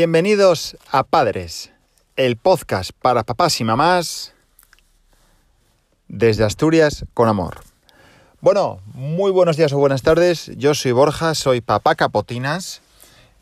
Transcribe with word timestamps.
Bienvenidos 0.00 0.76
a 0.92 1.02
Padres, 1.02 1.72
el 2.14 2.36
podcast 2.36 2.92
para 3.02 3.24
papás 3.24 3.60
y 3.60 3.64
mamás 3.64 4.32
desde 6.06 6.44
Asturias 6.44 7.04
con 7.14 7.28
amor. 7.28 7.62
Bueno, 8.40 8.78
muy 8.94 9.32
buenos 9.32 9.56
días 9.56 9.72
o 9.72 9.78
buenas 9.78 10.02
tardes. 10.02 10.52
Yo 10.56 10.74
soy 10.74 10.92
Borja, 10.92 11.34
soy 11.34 11.60
papá 11.60 11.96
Capotinas 11.96 12.80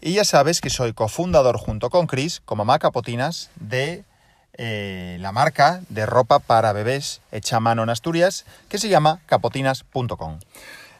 y 0.01 0.15
ya 0.15 0.25
sabes 0.25 0.63
que 0.63 0.71
soy 0.71 0.95
cofundador 0.95 1.59
junto 1.59 1.91
con 1.91 2.07
Chris, 2.07 2.41
como 2.47 2.65
mamá 2.65 2.79
Capotinas, 2.79 3.51
de 3.57 4.05
eh, 4.55 5.19
la 5.21 5.33
marca 5.33 5.83
de 5.91 6.07
ropa 6.07 6.39
para 6.39 6.73
bebés 6.73 7.21
hecha 7.33 7.61
mano 7.61 7.83
en 7.83 7.91
Asturias 7.91 8.47
que 8.71 8.79
se 8.79 8.89
llama 8.89 9.21
capotinas.com. 9.27 10.39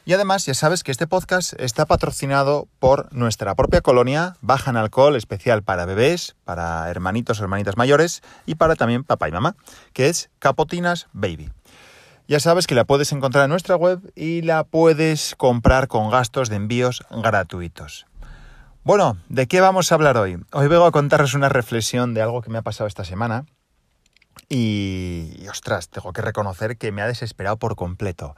Y 0.07 0.13
además, 0.13 0.45
ya 0.45 0.53
sabes 0.53 0.83
que 0.83 0.91
este 0.91 1.05
podcast 1.05 1.51
está 1.59 1.85
patrocinado 1.85 2.69
por 2.79 3.13
nuestra 3.13 3.53
propia 3.55 3.81
colonia, 3.81 4.37
baja 4.39 4.71
en 4.71 4.77
alcohol, 4.77 5.17
especial 5.17 5.63
para 5.63 5.85
bebés, 5.85 6.37
para 6.45 6.89
hermanitos 6.89 7.41
o 7.41 7.43
hermanitas 7.43 7.75
mayores 7.75 8.21
y 8.45 8.55
para 8.55 8.77
también 8.77 9.03
papá 9.03 9.27
y 9.27 9.33
mamá, 9.33 9.57
que 9.91 10.07
es 10.07 10.29
Capotinas 10.39 11.07
Baby. 11.11 11.51
Ya 12.25 12.39
sabes 12.39 12.67
que 12.67 12.75
la 12.75 12.85
puedes 12.85 13.11
encontrar 13.11 13.43
en 13.43 13.49
nuestra 13.49 13.75
web 13.75 13.99
y 14.15 14.43
la 14.43 14.63
puedes 14.63 15.35
comprar 15.35 15.89
con 15.89 16.09
gastos 16.09 16.47
de 16.47 16.55
envíos 16.55 17.03
gratuitos. 17.11 18.05
Bueno, 18.85 19.17
¿de 19.27 19.47
qué 19.47 19.59
vamos 19.59 19.91
a 19.91 19.95
hablar 19.95 20.15
hoy? 20.15 20.37
Hoy 20.53 20.69
vengo 20.69 20.85
a 20.85 20.91
contaros 20.93 21.33
una 21.33 21.49
reflexión 21.49 22.13
de 22.13 22.21
algo 22.21 22.41
que 22.41 22.49
me 22.49 22.59
ha 22.59 22.61
pasado 22.61 22.87
esta 22.87 23.03
semana 23.03 23.45
y, 24.47 25.33
y 25.37 25.49
ostras, 25.49 25.89
tengo 25.89 26.13
que 26.13 26.21
reconocer 26.21 26.77
que 26.77 26.93
me 26.93 27.01
ha 27.01 27.07
desesperado 27.07 27.57
por 27.57 27.75
completo. 27.75 28.37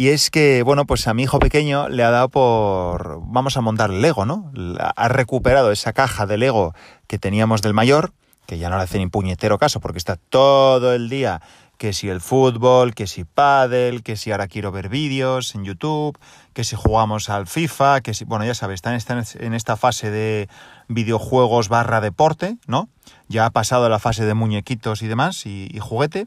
Y 0.00 0.08
es 0.08 0.30
que, 0.30 0.62
bueno, 0.62 0.86
pues 0.86 1.06
a 1.08 1.12
mi 1.12 1.24
hijo 1.24 1.38
pequeño 1.40 1.90
le 1.90 2.02
ha 2.04 2.10
dado 2.10 2.30
por, 2.30 3.20
vamos 3.22 3.58
a 3.58 3.60
montar 3.60 3.90
Lego, 3.90 4.24
¿no? 4.24 4.50
Ha 4.96 5.08
recuperado 5.08 5.72
esa 5.72 5.92
caja 5.92 6.24
de 6.24 6.38
Lego 6.38 6.74
que 7.06 7.18
teníamos 7.18 7.60
del 7.60 7.74
mayor, 7.74 8.14
que 8.46 8.56
ya 8.56 8.70
no 8.70 8.78
le 8.78 8.84
hace 8.84 8.96
ni 8.96 9.08
puñetero 9.08 9.58
caso 9.58 9.78
porque 9.78 9.98
está 9.98 10.16
todo 10.16 10.94
el 10.94 11.10
día 11.10 11.42
que 11.76 11.92
si 11.92 12.08
el 12.08 12.22
fútbol, 12.22 12.94
que 12.94 13.06
si 13.06 13.24
pádel, 13.24 14.02
que 14.02 14.16
si 14.16 14.32
ahora 14.32 14.48
quiero 14.48 14.72
ver 14.72 14.88
vídeos 14.88 15.54
en 15.54 15.64
YouTube, 15.64 16.18
que 16.54 16.64
si 16.64 16.76
jugamos 16.76 17.28
al 17.28 17.46
FIFA, 17.46 18.00
que 18.00 18.14
si, 18.14 18.24
bueno, 18.24 18.46
ya 18.46 18.54
sabes, 18.54 18.76
está 18.76 18.94
en 18.94 19.52
esta, 19.52 19.76
fase 19.76 20.10
de 20.10 20.48
videojuegos 20.88 21.68
barra 21.68 22.00
deporte, 22.00 22.56
¿no? 22.66 22.88
Ya 23.28 23.44
ha 23.44 23.50
pasado 23.50 23.86
la 23.90 23.98
fase 23.98 24.24
de 24.24 24.32
muñequitos 24.32 25.02
y 25.02 25.08
demás 25.08 25.44
y 25.44 25.78
juguete. 25.78 26.26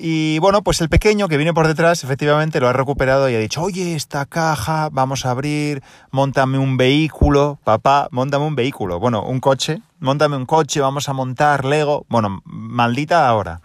Y 0.00 0.38
bueno, 0.38 0.62
pues 0.62 0.80
el 0.80 0.88
pequeño 0.88 1.26
que 1.26 1.36
viene 1.36 1.52
por 1.52 1.66
detrás 1.66 2.04
efectivamente 2.04 2.60
lo 2.60 2.68
ha 2.68 2.72
recuperado 2.72 3.28
y 3.28 3.34
ha 3.34 3.38
dicho, 3.40 3.60
oye, 3.62 3.96
esta 3.96 4.26
caja, 4.26 4.90
vamos 4.92 5.26
a 5.26 5.32
abrir, 5.32 5.82
montame 6.12 6.56
un 6.56 6.76
vehículo, 6.76 7.58
papá, 7.64 8.06
montame 8.12 8.46
un 8.46 8.54
vehículo, 8.54 9.00
bueno, 9.00 9.24
un 9.24 9.40
coche, 9.40 9.82
montame 9.98 10.36
un 10.36 10.46
coche, 10.46 10.80
vamos 10.80 11.08
a 11.08 11.14
montar 11.14 11.64
Lego, 11.64 12.06
bueno, 12.08 12.42
maldita 12.44 13.28
ahora. 13.28 13.60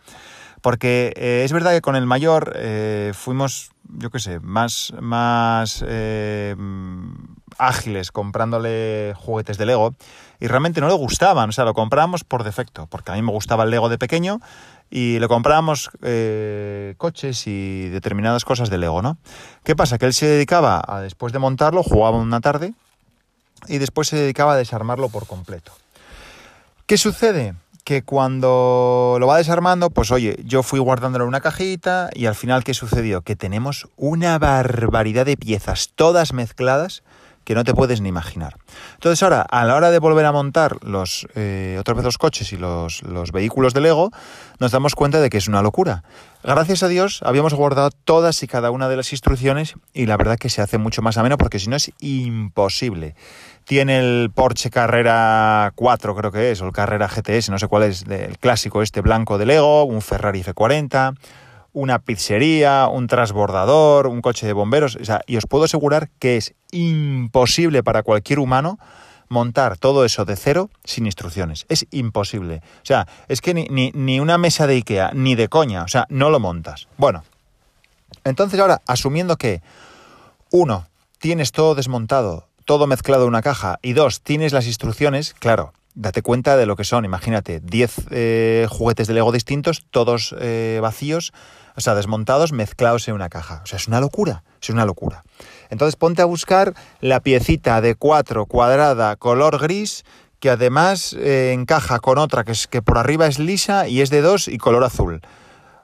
Porque 0.61 1.13
eh, 1.17 1.43
es 1.45 1.53
verdad 1.53 1.71
que 1.71 1.81
con 1.81 1.95
el 1.95 2.07
mayor 2.07 2.53
eh, 2.55 3.11
fuimos, 3.13 3.69
yo 3.83 4.09
qué 4.09 4.17
sé, 4.17 4.39
más, 4.39 4.91
más 4.99 5.85
eh, 5.87 6.55
ágiles 7.59 8.11
comprándole 8.11 9.13
juguetes 9.17 9.59
de 9.59 9.67
Lego 9.67 9.93
y 10.39 10.47
realmente 10.47 10.81
no 10.81 10.87
le 10.87 10.93
gustaban, 10.93 11.49
o 11.49 11.51
sea, 11.51 11.63
lo 11.63 11.73
comprábamos 11.73 12.23
por 12.23 12.43
defecto, 12.43 12.87
porque 12.87 13.11
a 13.11 13.15
mí 13.15 13.21
me 13.21 13.31
gustaba 13.31 13.63
el 13.65 13.69
Lego 13.69 13.87
de 13.87 13.97
pequeño 13.97 14.39
y 14.95 15.17
le 15.17 15.27
comprábamos 15.27 15.89
eh, 16.03 16.93
coches 16.99 17.47
y 17.47 17.89
determinadas 17.89 18.45
cosas 18.45 18.69
de 18.69 18.77
Lego, 18.77 19.01
¿no? 19.01 19.17
¿Qué 19.63 19.75
pasa? 19.75 19.97
Que 19.97 20.05
él 20.05 20.13
se 20.13 20.27
dedicaba 20.27 20.83
a, 20.87 21.01
después 21.01 21.33
de 21.33 21.39
montarlo, 21.39 21.81
jugaba 21.81 22.17
una 22.17 22.41
tarde 22.41 22.75
y 23.67 23.79
después 23.79 24.07
se 24.07 24.17
dedicaba 24.17 24.53
a 24.53 24.55
desarmarlo 24.55 25.09
por 25.09 25.25
completo. 25.25 25.71
¿Qué 26.85 26.99
sucede? 26.99 27.55
Que 27.83 28.03
cuando 28.03 29.17
lo 29.19 29.25
va 29.25 29.37
desarmando, 29.37 29.89
pues 29.89 30.11
oye, 30.11 30.39
yo 30.45 30.61
fui 30.61 30.79
guardándolo 30.79 31.23
en 31.23 31.29
una 31.29 31.41
cajita 31.41 32.11
y 32.13 32.27
al 32.27 32.35
final, 32.35 32.63
¿qué 32.63 32.75
sucedió? 32.75 33.23
Que 33.23 33.35
tenemos 33.35 33.87
una 33.97 34.37
barbaridad 34.37 35.25
de 35.25 35.37
piezas, 35.37 35.89
todas 35.95 36.33
mezcladas, 36.33 37.01
que 37.43 37.55
no 37.55 37.63
te 37.63 37.73
puedes 37.73 38.01
ni 38.01 38.09
imaginar. 38.09 38.57
Entonces 38.95 39.21
ahora, 39.23 39.41
a 39.41 39.65
la 39.65 39.75
hora 39.75 39.91
de 39.91 39.99
volver 39.99 40.25
a 40.25 40.31
montar 40.31 40.77
los, 40.83 41.27
eh, 41.35 41.77
otra 41.79 41.93
vez 41.93 42.03
los 42.03 42.17
coches 42.17 42.53
y 42.53 42.57
los, 42.57 43.03
los, 43.03 43.31
vehículos 43.31 43.73
de 43.73 43.81
Lego, 43.81 44.11
nos 44.59 44.71
damos 44.71 44.95
cuenta 44.95 45.19
de 45.19 45.29
que 45.29 45.37
es 45.37 45.47
una 45.47 45.61
locura. 45.61 46.03
Gracias 46.43 46.83
a 46.83 46.87
Dios 46.87 47.21
habíamos 47.23 47.53
guardado 47.53 47.89
todas 47.91 48.43
y 48.43 48.47
cada 48.47 48.71
una 48.71 48.89
de 48.89 48.97
las 48.97 49.11
instrucciones 49.11 49.75
y 49.93 50.05
la 50.05 50.17
verdad 50.17 50.37
que 50.37 50.49
se 50.49 50.61
hace 50.61 50.77
mucho 50.77 51.01
más 51.01 51.17
ameno 51.17 51.37
porque 51.37 51.59
si 51.59 51.69
no 51.69 51.75
es 51.75 51.91
imposible. 51.99 53.15
Tiene 53.65 53.99
el 53.99 54.29
Porsche 54.29 54.69
Carrera 54.69 55.71
4 55.75 56.15
creo 56.15 56.31
que 56.31 56.51
es, 56.51 56.61
o 56.61 56.65
el 56.65 56.73
Carrera 56.73 57.07
GTS, 57.07 57.49
no 57.49 57.59
sé 57.59 57.67
cuál 57.67 57.83
es, 57.83 58.03
el 58.03 58.37
clásico 58.37 58.81
este 58.81 59.01
blanco 59.01 59.37
de 59.37 59.45
Lego, 59.45 59.85
un 59.85 60.01
Ferrari 60.01 60.43
F40 60.43 61.15
una 61.73 61.99
pizzería, 61.99 62.87
un 62.87 63.07
transbordador, 63.07 64.07
un 64.07 64.21
coche 64.21 64.47
de 64.47 64.53
bomberos. 64.53 64.95
O 64.95 65.05
sea, 65.05 65.21
y 65.27 65.37
os 65.37 65.45
puedo 65.45 65.65
asegurar 65.65 66.09
que 66.19 66.37
es 66.37 66.53
imposible 66.71 67.83
para 67.83 68.03
cualquier 68.03 68.39
humano 68.39 68.79
montar 69.29 69.77
todo 69.77 70.05
eso 70.05 70.25
de 70.25 70.35
cero 70.35 70.69
sin 70.83 71.05
instrucciones. 71.05 71.65
Es 71.67 71.87
imposible. 71.91 72.61
O 72.77 72.85
sea, 72.85 73.07
es 73.27 73.41
que 73.41 73.53
ni, 73.53 73.65
ni, 73.65 73.91
ni 73.93 74.19
una 74.19 74.37
mesa 74.37 74.67
de 74.67 74.75
Ikea, 74.75 75.11
ni 75.13 75.35
de 75.35 75.49
coña. 75.49 75.83
O 75.83 75.87
sea, 75.87 76.05
no 76.09 76.29
lo 76.29 76.39
montas. 76.39 76.87
Bueno, 76.97 77.23
entonces 78.23 78.59
ahora, 78.59 78.81
asumiendo 78.87 79.37
que, 79.37 79.61
uno, 80.51 80.87
tienes 81.19 81.51
todo 81.51 81.75
desmontado, 81.75 82.47
todo 82.65 82.87
mezclado 82.87 83.23
en 83.23 83.29
una 83.29 83.41
caja, 83.41 83.79
y 83.81 83.93
dos, 83.93 84.21
tienes 84.21 84.53
las 84.53 84.67
instrucciones, 84.67 85.33
claro, 85.33 85.73
date 85.95 86.21
cuenta 86.21 86.57
de 86.57 86.65
lo 86.65 86.75
que 86.75 86.83
son. 86.83 87.05
Imagínate, 87.05 87.59
10 87.59 88.07
eh, 88.11 88.67
juguetes 88.69 89.07
de 89.07 89.13
Lego 89.13 89.31
distintos, 89.31 89.85
todos 89.89 90.35
eh, 90.39 90.79
vacíos, 90.81 91.33
o 91.75 91.81
sea, 91.81 91.95
desmontados, 91.95 92.51
mezclados 92.51 93.07
en 93.07 93.15
una 93.15 93.29
caja. 93.29 93.61
O 93.63 93.65
sea, 93.65 93.77
es 93.77 93.87
una 93.87 93.99
locura, 93.99 94.43
es 94.61 94.69
una 94.69 94.85
locura. 94.85 95.23
Entonces 95.69 95.95
ponte 95.95 96.21
a 96.21 96.25
buscar 96.25 96.73
la 97.01 97.19
piecita 97.19 97.81
de 97.81 97.95
4 97.95 98.45
cuadrada, 98.45 99.15
color 99.15 99.59
gris, 99.59 100.03
que 100.39 100.49
además 100.49 101.13
eh, 101.13 101.53
encaja 101.53 101.99
con 101.99 102.17
otra 102.17 102.43
que, 102.43 102.51
es, 102.51 102.67
que 102.67 102.81
por 102.81 102.97
arriba 102.97 103.27
es 103.27 103.39
lisa 103.39 103.87
y 103.87 104.01
es 104.01 104.09
de 104.09 104.21
2 104.21 104.49
y 104.49 104.57
color 104.57 104.83
azul. 104.83 105.21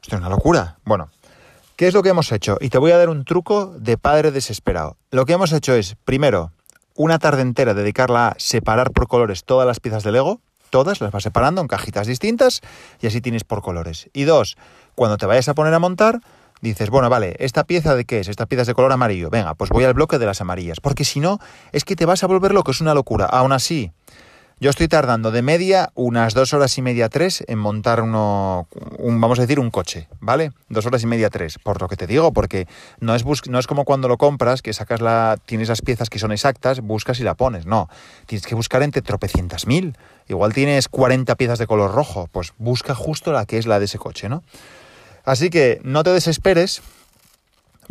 Esto 0.02 0.16
es 0.16 0.20
una 0.20 0.30
locura. 0.30 0.80
Bueno, 0.84 1.10
¿qué 1.76 1.88
es 1.88 1.94
lo 1.94 2.04
que 2.04 2.10
hemos 2.10 2.32
hecho? 2.32 2.58
Y 2.60 2.70
te 2.70 2.78
voy 2.78 2.92
a 2.92 2.98
dar 2.98 3.10
un 3.10 3.26
truco 3.26 3.74
de 3.78 3.98
padre 3.98 4.32
desesperado. 4.32 4.98
Lo 5.12 5.26
que 5.26 5.34
hemos 5.34 5.54
hecho 5.54 5.74
es, 5.74 5.96
primero, 6.04 6.52
una 7.00 7.18
tarde 7.18 7.44
entera 7.44 7.74
dedicarla 7.74 8.28
a 8.28 8.36
separar 8.40 8.92
por 8.92 9.08
colores 9.08 9.46
todas 9.46 9.66
las 9.66 9.80
piezas 9.80 10.04
de 10.04 10.12
Lego, 10.12 10.42
todas 10.70 11.00
las 11.00 11.12
vas 11.12 11.24
separando 11.24 11.62
en 11.62 11.70
cajitas 11.70 12.08
distintas 12.08 12.60
y 13.00 13.08
así 13.08 13.22
tienes 13.22 13.46
por 13.46 13.62
colores. 13.62 14.10
Y 14.12 14.24
dos, 14.24 14.58
cuando 14.96 15.16
te 15.16 15.26
vayas 15.26 15.48
a 15.48 15.54
poner 15.54 15.74
a 15.74 15.80
montar, 15.80 16.20
dices, 16.60 16.90
bueno, 16.90 17.10
vale, 17.10 17.38
¿esta 17.40 17.64
pieza 17.64 17.96
de 17.96 18.04
qué 18.04 18.20
es? 18.20 18.28
Esta 18.28 18.48
pieza 18.48 18.64
es 18.64 18.68
de 18.68 18.74
color 18.74 18.92
amarillo. 18.92 19.30
Venga, 19.30 19.56
pues 19.56 19.70
voy 19.70 19.86
al 19.86 19.94
bloque 19.94 20.20
de 20.20 20.26
las 20.26 20.42
amarillas. 20.42 20.82
Porque 20.82 21.06
si 21.06 21.22
no, 21.22 21.40
es 21.72 21.86
que 21.86 21.96
te 21.96 22.06
vas 22.06 22.22
a 22.26 22.28
volver 22.28 22.54
loco, 22.54 22.72
es 22.72 22.82
una 22.82 22.94
locura. 22.94 23.28
Aún 23.28 23.54
así, 23.54 23.94
yo 24.60 24.70
estoy 24.70 24.90
tardando 24.90 25.32
de 25.32 25.42
media 25.42 25.92
unas 25.96 26.34
dos 26.34 26.54
horas 26.54 26.78
y 26.78 26.82
media, 26.82 27.08
tres 27.08 27.44
en 27.48 27.60
montar 27.60 28.02
uno, 28.02 28.68
un, 28.98 29.22
vamos 29.22 29.40
a 29.40 29.44
decir, 29.44 29.60
un 29.60 29.72
coche, 29.72 30.10
¿vale? 30.20 30.52
Dos 30.68 30.86
horas 30.86 31.02
y 31.04 31.08
media, 31.08 31.30
tres, 31.30 31.58
por 31.60 31.82
lo 31.82 31.88
que 31.88 31.96
te 31.96 32.08
digo, 32.08 32.34
porque 32.34 32.68
no 33.00 33.16
es, 33.16 33.24
no 33.48 33.60
es 33.60 33.68
como 33.68 33.86
cuando 33.86 34.10
lo 34.10 34.18
compras, 34.18 34.62
que 34.62 34.74
sacas 34.74 35.00
la, 35.00 35.38
tienes 35.46 35.70
las 35.70 35.82
piezas 35.82 36.10
que 36.10 36.20
son 36.20 36.34
exactas, 36.34 36.82
buscas 36.82 37.20
y 37.22 37.24
la 37.24 37.36
pones, 37.36 37.66
no. 37.66 37.90
Tienes 38.26 38.46
que 38.46 38.56
buscar 38.56 38.84
entre 38.84 39.02
tropecientas 39.02 39.66
mil. 39.66 39.98
Igual 40.28 40.54
tienes 40.54 40.90
40 40.90 41.36
piezas 41.36 41.58
de 41.58 41.66
color 41.66 41.94
rojo, 41.94 42.28
pues 42.32 42.54
busca 42.58 42.96
justo 42.96 43.32
la 43.32 43.46
que 43.46 43.58
es 43.58 43.66
la 43.66 43.80
de 43.80 43.86
ese 43.86 43.98
coche, 43.98 44.28
¿no? 44.28 44.44
Así 45.24 45.50
que 45.50 45.80
no 45.84 46.04
te 46.04 46.12
desesperes, 46.12 46.82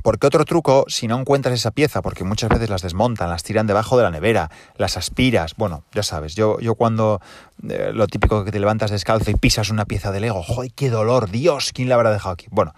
porque 0.02 0.26
otro 0.26 0.44
truco, 0.44 0.84
si 0.88 1.08
no 1.08 1.18
encuentras 1.18 1.54
esa 1.54 1.70
pieza, 1.70 2.02
porque 2.02 2.24
muchas 2.24 2.50
veces 2.50 2.70
las 2.70 2.82
desmontan, 2.82 3.30
las 3.30 3.42
tiran 3.42 3.66
debajo 3.66 3.96
de 3.96 4.04
la 4.04 4.10
nevera, 4.10 4.50
las 4.76 4.96
aspiras, 4.96 5.54
bueno, 5.56 5.84
ya 5.92 6.02
sabes, 6.02 6.34
yo, 6.34 6.58
yo 6.60 6.74
cuando 6.74 7.20
eh, 7.68 7.90
lo 7.92 8.06
típico 8.06 8.44
que 8.44 8.52
te 8.52 8.60
levantas 8.60 8.90
descalzo 8.90 9.30
y 9.30 9.34
pisas 9.34 9.70
una 9.70 9.84
pieza 9.84 10.12
de 10.12 10.20
Lego, 10.20 10.42
¡joder, 10.42 10.72
qué 10.72 10.90
dolor! 10.90 11.30
Dios, 11.30 11.72
¿quién 11.72 11.88
la 11.88 11.96
habrá 11.96 12.12
dejado 12.12 12.32
aquí? 12.34 12.46
Bueno, 12.50 12.74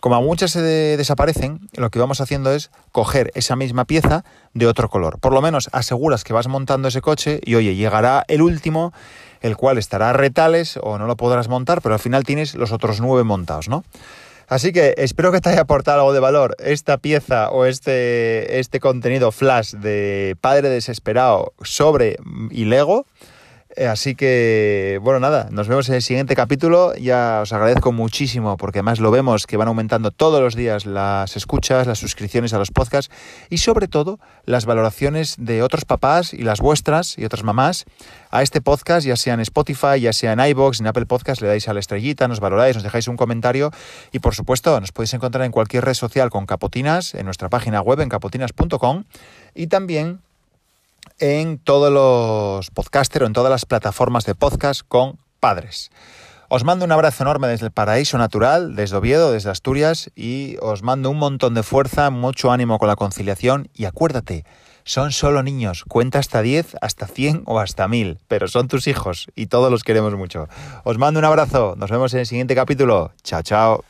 como 0.00 0.20
muchas 0.22 0.52
se 0.52 0.62
desaparecen, 0.62 1.68
lo 1.74 1.90
que 1.90 1.98
vamos 1.98 2.22
haciendo 2.22 2.52
es 2.52 2.70
coger 2.90 3.30
esa 3.34 3.54
misma 3.54 3.84
pieza 3.84 4.24
de 4.54 4.66
otro 4.66 4.88
color. 4.88 5.18
Por 5.18 5.34
lo 5.34 5.42
menos 5.42 5.68
aseguras 5.72 6.24
que 6.24 6.32
vas 6.32 6.48
montando 6.48 6.88
ese 6.88 7.02
coche 7.02 7.38
y 7.44 7.54
oye, 7.54 7.74
llegará 7.74 8.24
el 8.28 8.40
último, 8.40 8.94
el 9.42 9.58
cual 9.58 9.76
estará 9.76 10.08
a 10.08 10.12
retales 10.14 10.78
o 10.82 10.96
no 10.96 11.06
lo 11.06 11.16
podrás 11.18 11.48
montar, 11.48 11.82
pero 11.82 11.94
al 11.94 12.00
final 12.00 12.24
tienes 12.24 12.54
los 12.54 12.72
otros 12.72 13.02
nueve 13.02 13.24
montados, 13.24 13.68
¿no? 13.68 13.84
Así 14.50 14.72
que 14.72 14.94
espero 14.98 15.30
que 15.30 15.40
te 15.40 15.48
haya 15.48 15.60
aportado 15.60 16.00
algo 16.00 16.12
de 16.12 16.18
valor 16.18 16.56
esta 16.58 16.98
pieza 16.98 17.50
o 17.50 17.66
este, 17.66 18.58
este 18.58 18.80
contenido 18.80 19.30
flash 19.30 19.74
de 19.74 20.36
Padre 20.40 20.68
Desesperado 20.68 21.52
sobre 21.62 22.16
y 22.50 22.64
Lego. 22.64 23.06
Eh, 23.76 23.86
así 23.86 24.16
que, 24.16 24.98
bueno, 25.00 25.20
nada, 25.20 25.46
nos 25.52 25.68
vemos 25.68 25.88
en 25.88 25.94
el 25.94 26.02
siguiente 26.02 26.34
capítulo. 26.34 26.92
Ya 26.96 27.40
os 27.42 27.52
agradezco 27.52 27.92
muchísimo 27.92 28.56
porque 28.56 28.80
además 28.80 28.98
lo 28.98 29.12
vemos 29.12 29.46
que 29.46 29.56
van 29.56 29.68
aumentando 29.68 30.10
todos 30.10 30.40
los 30.40 30.56
días 30.56 30.86
las 30.86 31.36
escuchas, 31.36 31.86
las 31.86 31.98
suscripciones 31.98 32.52
a 32.52 32.58
los 32.58 32.72
podcasts 32.72 33.14
y 33.48 33.58
sobre 33.58 33.86
todo 33.86 34.18
las 34.44 34.66
valoraciones 34.66 35.36
de 35.38 35.62
otros 35.62 35.84
papás 35.84 36.34
y 36.34 36.42
las 36.42 36.60
vuestras 36.60 37.16
y 37.16 37.24
otras 37.24 37.44
mamás 37.44 37.84
a 38.30 38.42
este 38.42 38.60
podcast, 38.60 39.06
ya 39.06 39.14
sea 39.14 39.34
en 39.34 39.40
Spotify, 39.40 40.00
ya 40.00 40.12
sea 40.12 40.32
en 40.32 40.40
iBox, 40.40 40.80
en 40.80 40.88
Apple 40.88 41.06
Podcast, 41.06 41.40
le 41.40 41.46
dais 41.46 41.68
a 41.68 41.74
la 41.74 41.80
estrellita, 41.80 42.26
nos 42.26 42.40
valoráis, 42.40 42.74
nos 42.74 42.82
dejáis 42.82 43.06
un 43.06 43.16
comentario 43.16 43.70
y 44.10 44.18
por 44.18 44.34
supuesto 44.34 44.80
nos 44.80 44.90
podéis 44.90 45.14
encontrar 45.14 45.44
en 45.44 45.52
cualquier 45.52 45.84
red 45.84 45.94
social 45.94 46.28
con 46.30 46.44
Capotinas, 46.44 47.14
en 47.14 47.24
nuestra 47.24 47.48
página 47.48 47.80
web 47.82 48.00
en 48.00 48.08
capotinas.com 48.08 49.04
y 49.54 49.68
también 49.68 50.22
en 51.20 51.58
todos 51.58 51.92
los 51.92 52.70
podcasters 52.70 53.22
o 53.22 53.26
en 53.26 53.32
todas 53.32 53.50
las 53.50 53.66
plataformas 53.66 54.24
de 54.24 54.34
podcast 54.34 54.82
con 54.88 55.18
padres. 55.38 55.90
Os 56.48 56.64
mando 56.64 56.84
un 56.84 56.90
abrazo 56.90 57.22
enorme 57.22 57.46
desde 57.46 57.66
el 57.66 57.72
paraíso 57.72 58.18
natural, 58.18 58.74
desde 58.74 58.96
Oviedo, 58.96 59.30
desde 59.30 59.50
Asturias, 59.50 60.10
y 60.16 60.56
os 60.60 60.82
mando 60.82 61.10
un 61.10 61.18
montón 61.18 61.54
de 61.54 61.62
fuerza, 61.62 62.10
mucho 62.10 62.50
ánimo 62.50 62.78
con 62.78 62.88
la 62.88 62.96
conciliación, 62.96 63.68
y 63.72 63.84
acuérdate, 63.84 64.44
son 64.82 65.12
solo 65.12 65.44
niños, 65.44 65.84
cuenta 65.86 66.18
hasta 66.18 66.42
10, 66.42 66.76
hasta 66.80 67.06
100 67.06 67.42
o 67.46 67.60
hasta 67.60 67.86
1000, 67.86 68.18
pero 68.26 68.48
son 68.48 68.66
tus 68.66 68.88
hijos 68.88 69.28
y 69.36 69.46
todos 69.46 69.70
los 69.70 69.84
queremos 69.84 70.16
mucho. 70.16 70.48
Os 70.82 70.98
mando 70.98 71.20
un 71.20 71.26
abrazo, 71.26 71.74
nos 71.76 71.90
vemos 71.90 72.12
en 72.14 72.20
el 72.20 72.26
siguiente 72.26 72.56
capítulo. 72.56 73.12
Chao, 73.22 73.42
chao. 73.42 73.84